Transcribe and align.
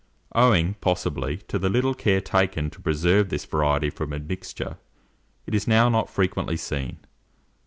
Owing, 0.33 0.73
possibly, 0.81 1.37
to 1.47 1.59
the 1.59 1.69
little 1.69 1.93
care 1.93 2.21
taken 2.21 2.71
to 2.71 2.81
preserve 2.81 3.29
this 3.29 3.45
variety 3.45 3.91
from 3.91 4.13
admixture, 4.13 4.77
it 5.45 5.53
is 5.53 5.67
now 5.67 5.89
not 5.89 6.09
frequently 6.09 6.57
seen. 6.57 6.97